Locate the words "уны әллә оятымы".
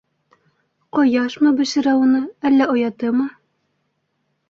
2.07-3.33